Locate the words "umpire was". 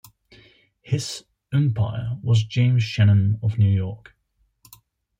1.53-2.43